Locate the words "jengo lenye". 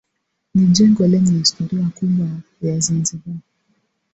0.73-1.31